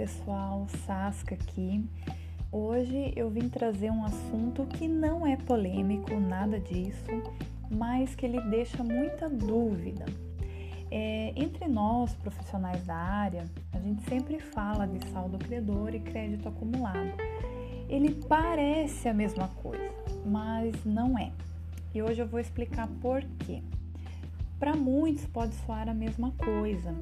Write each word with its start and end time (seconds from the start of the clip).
pessoal, 0.00 0.66
Sasca 0.86 1.34
aqui. 1.34 1.86
Hoje 2.50 3.12
eu 3.14 3.28
vim 3.28 3.50
trazer 3.50 3.90
um 3.90 4.02
assunto 4.02 4.64
que 4.64 4.88
não 4.88 5.26
é 5.26 5.36
polêmico, 5.36 6.18
nada 6.18 6.58
disso, 6.58 7.04
mas 7.70 8.14
que 8.14 8.24
ele 8.24 8.40
deixa 8.48 8.82
muita 8.82 9.28
dúvida. 9.28 10.06
É, 10.90 11.34
entre 11.36 11.68
nós, 11.68 12.14
profissionais 12.14 12.82
da 12.86 12.96
área, 12.96 13.44
a 13.74 13.78
gente 13.78 14.02
sempre 14.08 14.40
fala 14.40 14.86
de 14.86 15.06
saldo 15.10 15.36
credor 15.36 15.94
e 15.94 16.00
crédito 16.00 16.48
acumulado. 16.48 17.12
Ele 17.86 18.14
parece 18.26 19.06
a 19.06 19.12
mesma 19.12 19.48
coisa, 19.48 19.90
mas 20.24 20.82
não 20.82 21.18
é. 21.18 21.30
E 21.94 22.02
hoje 22.02 22.22
eu 22.22 22.26
vou 22.26 22.40
explicar 22.40 22.88
por 23.02 23.22
quê. 23.40 23.62
Para 24.58 24.74
muitos 24.74 25.26
pode 25.26 25.54
soar 25.66 25.90
a 25.90 25.94
mesma 25.94 26.32
coisa, 26.32 26.94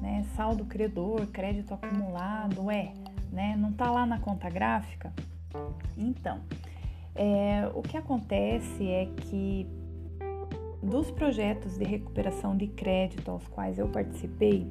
né? 0.00 0.24
Saldo 0.36 0.64
credor, 0.64 1.26
crédito 1.28 1.74
acumulado, 1.74 2.70
é, 2.70 2.92
né? 3.32 3.56
Não 3.56 3.72
tá 3.72 3.90
lá 3.90 4.06
na 4.06 4.18
conta 4.18 4.48
gráfica? 4.48 5.12
Então, 5.96 6.40
é, 7.14 7.70
o 7.74 7.82
que 7.82 7.96
acontece 7.96 8.88
é 8.88 9.06
que 9.06 9.66
dos 10.84 11.10
projetos 11.10 11.78
de 11.78 11.84
recuperação 11.84 12.56
de 12.56 12.66
crédito 12.66 13.30
aos 13.30 13.46
quais 13.48 13.78
eu 13.78 13.88
participei, 13.88 14.70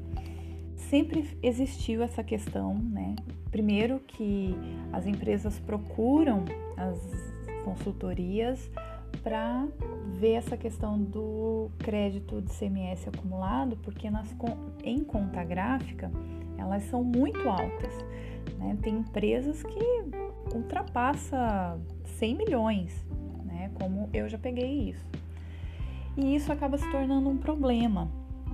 sempre 0.75 1.37
existiu 1.41 2.03
essa 2.03 2.23
questão, 2.23 2.75
né? 2.75 3.15
Primeiro 3.49 3.99
que 3.99 4.55
as 4.91 5.05
empresas 5.05 5.59
procuram 5.59 6.45
as 6.77 6.99
consultorias 7.63 8.69
para 9.23 9.65
ver 10.19 10.33
essa 10.33 10.57
questão 10.57 10.99
do 11.01 11.71
crédito 11.79 12.41
de 12.41 12.51
CMS 12.51 13.07
acumulado, 13.07 13.77
porque 13.77 14.09
nas, 14.09 14.35
em 14.83 15.03
conta 15.03 15.43
gráfica 15.43 16.11
elas 16.57 16.83
são 16.83 17.03
muito 17.03 17.47
altas. 17.47 17.93
Né? 18.57 18.77
Tem 18.81 18.95
empresas 18.95 19.63
que 19.63 20.55
ultrapassa 20.55 21.79
100 22.17 22.35
milhões, 22.35 23.05
né? 23.45 23.71
como 23.75 24.09
eu 24.13 24.27
já 24.27 24.37
peguei 24.37 24.89
isso. 24.89 25.05
E 26.15 26.35
isso 26.35 26.51
acaba 26.51 26.77
se 26.77 26.89
tornando 26.91 27.27
um 27.29 27.37
problema, 27.37 28.11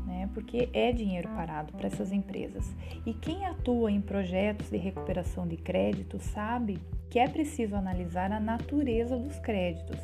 né? 0.09 0.29
porque 0.33 0.67
é 0.73 0.91
dinheiro 0.91 1.29
parado 1.29 1.71
para 1.71 1.87
essas 1.87 2.11
empresas. 2.11 2.75
E 3.05 3.13
quem 3.13 3.45
atua 3.45 3.91
em 3.91 4.01
projetos 4.01 4.69
de 4.69 4.77
recuperação 4.77 5.47
de 5.47 5.55
crédito 5.55 6.19
sabe 6.19 6.79
que 7.09 7.19
é 7.19 7.27
preciso 7.27 7.75
analisar 7.75 8.31
a 8.31 8.39
natureza 8.39 9.17
dos 9.17 9.39
créditos 9.39 9.99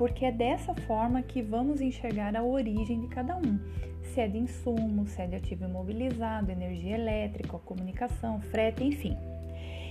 porque 0.00 0.24
é 0.24 0.32
dessa 0.32 0.74
forma 0.74 1.20
que 1.20 1.42
vamos 1.42 1.82
enxergar 1.82 2.34
a 2.34 2.42
origem 2.42 3.02
de 3.02 3.08
cada 3.08 3.36
um. 3.36 3.60
Se 4.02 4.18
é 4.22 4.26
de 4.26 4.38
insumo, 4.38 5.06
se 5.06 5.20
é 5.20 5.26
de 5.26 5.36
ativo 5.36 5.66
imobilizado, 5.66 6.50
energia 6.50 6.94
elétrica, 6.94 7.58
comunicação, 7.58 8.40
frete, 8.40 8.82
enfim. 8.82 9.14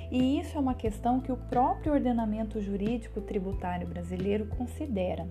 E 0.09 0.40
isso 0.40 0.58
é 0.58 0.59
uma 0.59 0.73
questão 0.73 1.20
que 1.20 1.31
o 1.31 1.38
próprio 1.38 1.94
ordenamento 1.94 2.59
jurídico 2.59 3.22
tributário 3.22 3.88
brasileiro 3.88 4.47
considera. 4.47 5.28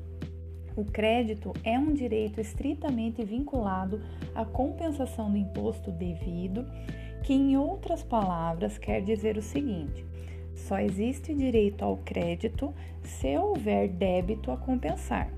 O 0.78 0.84
crédito 0.84 1.52
é 1.64 1.76
um 1.76 1.92
direito 1.92 2.40
estritamente 2.40 3.24
vinculado 3.24 4.00
à 4.32 4.44
compensação 4.44 5.28
do 5.28 5.36
imposto 5.36 5.90
devido, 5.90 6.64
que, 7.24 7.32
em 7.32 7.56
outras 7.56 8.00
palavras, 8.00 8.78
quer 8.78 9.02
dizer 9.02 9.36
o 9.36 9.42
seguinte: 9.42 10.06
só 10.54 10.78
existe 10.78 11.34
direito 11.34 11.84
ao 11.84 11.96
crédito 11.96 12.72
se 13.02 13.36
houver 13.36 13.88
débito 13.88 14.52
a 14.52 14.56
compensar. 14.56 15.28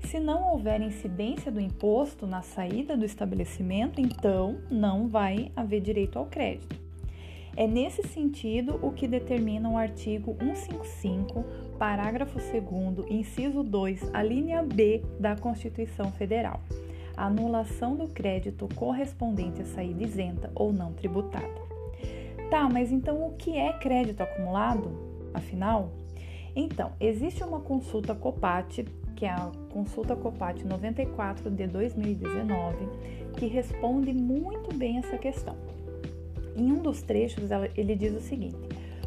Se 0.00 0.20
não 0.20 0.52
houver 0.52 0.82
incidência 0.82 1.50
do 1.50 1.58
imposto 1.58 2.26
na 2.26 2.42
saída 2.42 2.98
do 2.98 3.06
estabelecimento, 3.06 3.98
então 3.98 4.60
não 4.70 5.08
vai 5.08 5.50
haver 5.56 5.80
direito 5.80 6.18
ao 6.18 6.26
crédito. 6.26 6.79
É 7.56 7.66
nesse 7.66 8.02
sentido 8.08 8.78
o 8.82 8.92
que 8.92 9.08
determina 9.08 9.68
o 9.68 9.76
artigo 9.76 10.36
155, 10.38 11.44
parágrafo 11.78 12.38
2, 12.38 13.10
inciso 13.10 13.62
2, 13.62 14.10
a 14.14 14.22
linha 14.22 14.62
B 14.62 15.02
da 15.18 15.36
Constituição 15.36 16.12
Federal. 16.12 16.60
A 17.16 17.26
anulação 17.26 17.96
do 17.96 18.08
crédito 18.08 18.68
correspondente 18.74 19.62
à 19.62 19.64
saída 19.66 20.04
isenta 20.04 20.50
ou 20.54 20.72
não 20.72 20.92
tributada. 20.92 21.60
Tá, 22.50 22.68
mas 22.68 22.90
então 22.90 23.26
o 23.26 23.34
que 23.34 23.56
é 23.56 23.72
crédito 23.74 24.22
acumulado? 24.22 24.90
Afinal, 25.34 25.92
então, 26.54 26.92
existe 26.98 27.44
uma 27.44 27.60
consulta 27.60 28.14
COPAT, 28.14 28.84
que 29.14 29.24
é 29.24 29.30
a 29.30 29.50
consulta 29.72 30.16
COPAT 30.16 30.64
94 30.64 31.50
de 31.50 31.66
2019, 31.66 32.88
que 33.36 33.46
responde 33.46 34.12
muito 34.12 34.74
bem 34.74 34.98
essa 34.98 35.16
questão. 35.16 35.56
Em 36.56 36.72
um 36.72 36.82
dos 36.82 37.02
trechos, 37.02 37.50
ele 37.76 37.94
diz 37.94 38.14
o 38.14 38.20
seguinte: 38.20 38.58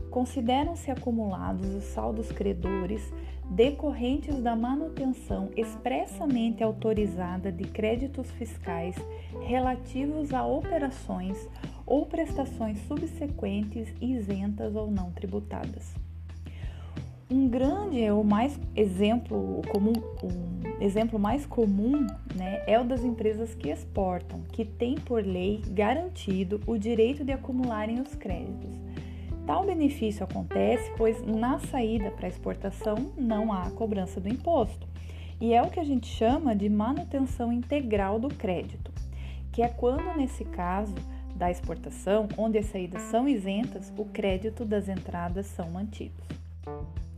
consideram-se 0.09 0.92
acumulados 0.92 1.74
os 1.74 1.84
saldos 1.86 2.31
credores 2.31 3.02
decorrentes 3.50 4.40
da 4.42 4.56
manutenção 4.56 5.50
expressamente 5.56 6.64
autorizada 6.64 7.52
de 7.52 7.66
créditos 7.66 8.31
fiscais 8.31 8.96
relativos 9.42 10.34
a 10.34 10.46
operações 10.46 11.38
ou 11.86 12.06
prestações 12.06 12.80
subsequentes 12.88 13.94
isentas 14.02 14.75
ou 14.75 14.90
não 14.90 15.12
tributadas. 15.12 15.94
Um 17.33 17.47
grande 17.47 18.07
ou 18.11 18.23
mais 18.23 18.59
exemplo 18.75 19.63
comum, 19.71 19.94
um 20.23 20.79
exemplo 20.79 21.17
mais 21.17 21.47
comum, 21.47 22.05
né, 22.35 22.61
é 22.67 22.79
o 22.79 22.83
das 22.83 23.03
empresas 23.03 23.55
que 23.55 23.71
exportam, 23.71 24.44
que 24.51 24.63
têm 24.63 24.94
por 24.94 25.25
lei 25.25 25.59
garantido 25.69 26.61
o 26.67 26.77
direito 26.77 27.23
de 27.23 27.31
acumularem 27.31 27.99
os 27.99 28.13
créditos. 28.13 28.69
Tal 29.47 29.66
benefício 29.66 30.23
acontece 30.23 30.91
pois 30.95 31.25
na 31.25 31.57
saída 31.57 32.11
para 32.11 32.27
exportação 32.27 33.11
não 33.17 33.51
há 33.51 33.67
cobrança 33.71 34.21
do 34.21 34.29
imposto. 34.29 34.88
E 35.41 35.55
é 35.55 35.61
o 35.63 35.71
que 35.71 35.79
a 35.79 35.83
gente 35.83 36.05
chama 36.05 36.55
de 36.55 36.69
manutenção 36.69 37.51
integral 37.51 38.19
do 38.19 38.27
crédito, 38.27 38.91
que 39.51 39.63
é 39.63 39.69
quando 39.69 40.15
nesse 40.15 40.45
caso 40.45 40.94
da 41.35 41.50
exportação, 41.50 42.27
onde 42.38 42.59
as 42.59 42.67
saídas 42.67 43.01
são 43.01 43.27
isentas, 43.27 43.91
o 43.97 44.05
crédito 44.05 44.63
das 44.63 44.88
entradas 44.88 45.47
são 45.47 45.71
mantidos. 45.71 46.43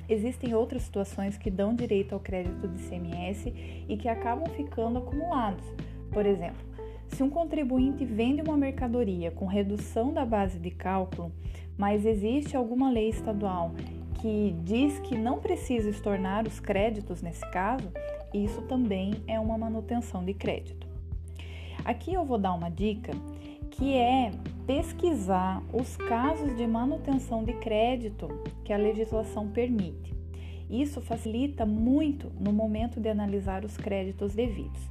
Existem 0.08 0.54
outras 0.54 0.84
situações 0.84 1.38
que 1.38 1.50
dão 1.50 1.76
direito 1.76 2.14
ao 2.14 2.20
crédito 2.20 2.68
de 2.68 2.84
CMS 2.84 3.48
e 3.88 3.98
que 3.98 4.08
acabam 4.08 4.48
ficando 4.56 5.00
acumulados. 5.00 5.66
Por 6.12 6.26
exemplo, 6.26 6.64
se 7.08 7.24
um 7.24 7.30
contribuinte 7.30 8.06
vende 8.06 8.42
uma 8.42 8.58
mercadoria 8.58 9.32
com 9.32 9.46
redução 9.46 10.14
da 10.14 10.26
base 10.26 10.60
de 10.60 10.72
cálculo, 10.72 11.32
mas 11.78 12.06
existe 12.06 12.56
alguma 12.56 12.92
lei 12.92 13.10
estadual 13.10 13.74
que 14.22 14.56
diz 14.64 15.00
que 15.00 15.18
não 15.18 15.40
precisa 15.40 15.90
estornar 15.90 16.48
os 16.48 16.60
créditos 16.60 17.22
nesse 17.22 17.48
caso, 17.52 17.92
isso 18.34 18.62
também 18.64 19.14
é 19.28 19.40
uma 19.40 19.58
manutenção 19.58 20.24
de 20.24 20.34
crédito. 20.34 20.88
Aqui 21.84 22.14
eu 22.14 22.26
vou 22.26 22.38
dar 22.38 22.54
uma 22.54 22.70
dica 22.70 23.12
que 23.72 23.94
é 23.94 24.32
pesquisar 24.66 25.64
os 25.72 25.96
casos 25.96 26.56
de 26.56 26.66
manutenção 26.66 27.44
de 27.44 27.54
crédito 27.54 28.28
que 28.64 28.74
a 28.74 28.78
legislação 28.78 29.48
permite. 29.50 30.14
Isso 30.70 31.00
facilita 31.00 31.66
muito 31.66 32.32
no 32.40 32.52
momento 32.52 33.00
de 33.00 33.08
analisar 33.08 33.64
os 33.64 33.78
créditos 33.78 34.34
devidos, 34.34 34.82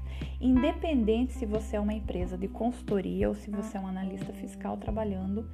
independente 0.40 1.32
se 1.32 1.44
você 1.44 1.76
é 1.76 1.80
uma 1.80 1.94
empresa 1.94 2.38
de 2.38 2.46
consultoria 2.46 3.28
ou 3.28 3.34
se 3.34 3.50
você 3.50 3.76
é 3.76 3.80
um 3.80 3.86
analista 3.86 4.32
fiscal 4.32 4.76
trabalhando 4.76 5.44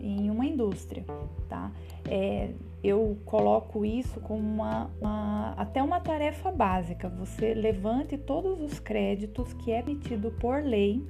em 0.00 0.30
uma 0.30 0.46
indústria, 0.46 1.04
tá? 1.48 1.72
É, 2.08 2.50
eu 2.82 3.18
coloco 3.24 3.84
isso 3.84 4.20
como 4.20 4.40
uma, 4.40 4.90
uma, 5.00 5.54
até 5.56 5.82
uma 5.82 5.98
tarefa 5.98 6.52
básica. 6.52 7.08
Você 7.08 7.52
levante 7.52 8.16
todos 8.16 8.60
os 8.60 8.78
créditos 8.78 9.52
que 9.54 9.72
é 9.72 9.80
emitido 9.80 10.30
por 10.38 10.62
lei 10.62 11.04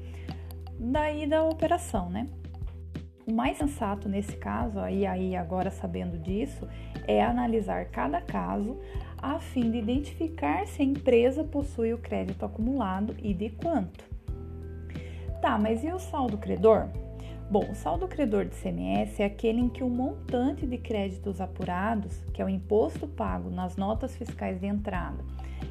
daí 0.79 1.27
da 1.27 1.43
operação, 1.43 2.09
né? 2.09 2.27
O 3.27 3.33
mais 3.33 3.59
sensato 3.59 4.09
nesse 4.09 4.37
caso, 4.37 4.79
e 4.89 5.05
aí 5.05 5.37
agora 5.37 5.71
sabendo 5.71 6.19
disso, 6.19 6.67
é 7.07 7.23
analisar 7.23 7.87
cada 7.87 8.21
caso 8.21 8.79
a 9.19 9.39
fim 9.39 9.71
de 9.71 9.79
identificar 9.79 10.67
se 10.67 10.81
a 10.81 10.85
empresa 10.85 11.45
possui 11.45 11.93
o 11.93 11.99
crédito 11.99 12.45
acumulado 12.45 13.15
e 13.19 13.35
de 13.35 13.51
quanto. 13.51 14.05
Tá, 15.43 15.59
mas 15.59 15.85
e 15.85 15.93
o 15.93 15.99
saldo 15.99 16.39
credor? 16.39 16.89
Bom, 17.51 17.65
o 17.71 17.75
saldo 17.75 18.07
credor 18.07 18.45
de 18.45 18.55
CMS 18.57 19.19
é 19.19 19.25
aquele 19.25 19.59
em 19.59 19.71
que 19.71 19.83
o 19.83 19.89
montante 19.89 20.67
de 20.67 20.77
créditos 20.77 21.41
apurados, 21.41 22.23
que 22.35 22.43
é 22.43 22.45
o 22.45 22.49
imposto 22.49 23.07
pago 23.07 23.49
nas 23.49 23.75
notas 23.75 24.15
fiscais 24.15 24.61
de 24.61 24.67
entrada, 24.67 25.25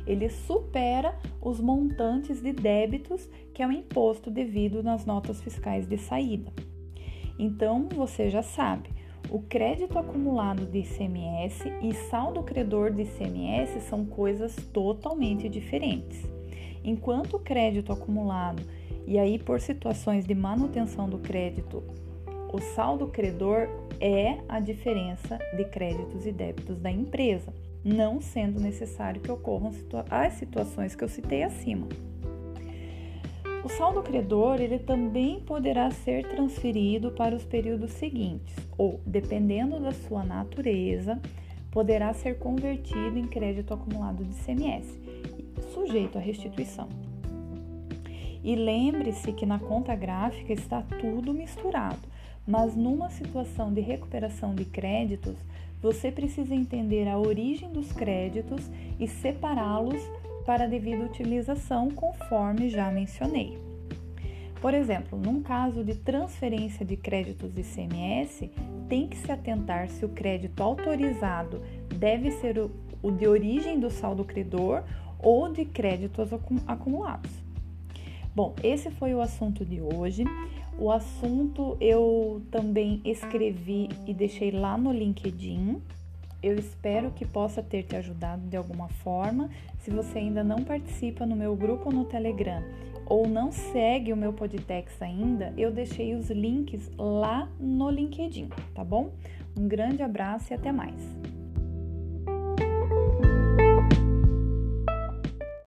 ele 0.08 0.28
supera 0.28 1.14
os 1.40 1.60
montantes 1.60 2.42
de 2.42 2.52
débitos, 2.52 3.30
que 3.54 3.62
é 3.62 3.68
o 3.68 3.72
imposto 3.72 4.32
devido 4.32 4.82
nas 4.82 5.06
notas 5.06 5.40
fiscais 5.40 5.88
de 5.88 6.00
saída. 6.00 6.52
Então, 7.38 7.88
você 7.94 8.28
já 8.28 8.42
sabe, 8.42 8.90
o 9.30 9.44
crédito 9.44 10.00
acumulado 10.00 10.66
de 10.66 10.80
ICMS 10.80 11.72
e 11.84 11.94
saldo 12.10 12.42
credor 12.42 12.90
de 12.92 13.04
ICMS 13.04 13.82
são 13.82 14.04
coisas 14.04 14.56
totalmente 14.74 15.48
diferentes. 15.48 16.28
Enquanto 16.84 17.36
o 17.36 17.40
crédito 17.40 17.92
acumulado, 17.94 18.64
e 19.08 19.18
aí 19.18 19.40
por 19.40 19.62
situações 19.62 20.26
de 20.26 20.36
manutenção 20.36 21.10
do 21.10 21.18
crédito, 21.18 21.82
o 22.52 22.60
saldo 22.60 23.08
credor 23.08 23.70
é 24.02 24.38
a 24.50 24.60
diferença 24.60 25.40
de 25.56 25.64
créditos 25.64 26.26
e 26.26 26.32
débitos 26.32 26.78
da 26.78 26.92
empresa, 26.92 27.54
não 27.84 28.20
sendo 28.20 28.60
necessário 28.60 29.22
que 29.22 29.32
ocorram 29.32 29.72
as 30.10 30.34
situações 30.34 30.94
que 30.94 31.04
eu 31.04 31.08
citei 31.08 31.44
acima. 31.44 31.88
O 33.64 33.70
saldo 33.70 34.04
credor 34.04 34.62
ele 34.62 34.80
também 34.80 35.40
poderá 35.40 35.90
ser 35.90 36.28
transferido 36.28 37.12
para 37.12 37.36
os 37.36 37.46
períodos 37.46 37.92
seguintes, 37.92 38.56
ou, 38.78 39.00
dependendo 39.06 39.80
da 39.80 39.92
sua 39.92 40.24
natureza, 40.24 41.20
poderá 41.72 42.14
ser 42.14 42.40
convertido 42.40 43.18
em 43.18 43.28
crédito 43.28 43.74
acumulado 43.74 44.24
de 44.24 44.36
CMS, 44.36 45.00
sujeito 45.74 46.18
à 46.18 46.22
restituição. 46.22 47.07
E 48.44 48.56
lembre-se 48.56 49.32
que 49.34 49.46
na 49.46 49.60
conta 49.60 49.96
gráfica 49.96 50.54
está 50.54 50.82
tudo 50.82 51.34
misturado, 51.34 52.02
mas 52.48 52.76
numa 52.76 53.10
situação 53.10 53.74
de 53.74 53.82
recuperação 53.82 54.56
de 54.56 54.66
créditos, 54.66 55.36
você 55.82 56.12
precisa 56.12 56.56
entender 56.56 57.08
a 57.08 57.20
origem 57.20 57.72
dos 57.72 57.92
créditos 57.92 58.70
e 59.00 59.08
separá-los 59.08 60.02
para 60.46 60.64
a 60.64 60.68
devida 60.68 61.04
utilização, 61.04 61.92
conforme 61.92 62.70
já 62.70 62.90
mencionei. 62.90 63.58
Por 64.62 64.74
exemplo, 64.74 65.20
num 65.20 65.44
caso 65.44 65.84
de 65.84 65.94
transferência 65.94 66.86
de 66.86 66.98
créditos 66.98 67.54
de 67.54 67.62
ICMS, 67.62 68.50
tem 68.90 69.08
que 69.08 69.18
se 69.18 69.32
atentar 69.32 69.90
se 69.90 70.04
o 70.04 70.10
crédito 70.10 70.62
autorizado 70.62 71.62
deve 71.96 72.32
ser 72.32 72.58
o, 72.58 73.12
de 73.12 73.28
origem 73.28 73.80
do 73.80 73.92
saldo 73.92 74.24
credor 74.24 74.84
ou 75.20 75.52
de 75.52 75.66
créditos 75.66 76.30
acumulados. 76.66 77.47
Bom, 78.38 78.54
esse 78.62 78.92
foi 78.92 79.16
o 79.16 79.20
assunto 79.20 79.66
de 79.66 79.82
hoje. 79.82 80.24
O 80.78 80.92
assunto 80.92 81.76
eu 81.82 82.40
também 82.52 83.02
escrevi 83.04 83.90
e 84.06 84.14
deixei 84.14 84.52
lá 84.52 84.78
no 84.78 84.92
LinkedIn. 84.92 85.82
Eu 86.44 86.54
espero 86.54 87.10
que 87.10 87.26
possa 87.26 87.64
ter 87.64 87.82
te 87.82 87.96
ajudado 87.96 88.44
de 88.48 88.56
alguma 88.56 88.90
forma. 88.90 89.50
Se 89.80 89.90
você 89.90 90.20
ainda 90.20 90.44
não 90.44 90.58
participa 90.58 91.26
no 91.26 91.36
meu 91.36 91.56
grupo 91.56 91.92
no 91.92 92.06
Telegram 92.06 92.62
ou 93.08 93.28
não 93.28 93.52
segue 93.52 94.14
o 94.14 94.16
meu 94.16 94.32
Podtex 94.32 95.02
ainda, 95.02 95.52
eu 95.58 95.72
deixei 95.72 96.14
os 96.14 96.30
links 96.30 96.92
lá 96.96 97.50
no 97.60 97.90
LinkedIn, 97.90 98.50
tá 98.76 98.84
bom? 98.84 99.14
Um 99.58 99.68
grande 99.68 100.04
abraço 100.04 100.54
e 100.54 100.56
até 100.56 100.72
mais. 100.72 101.02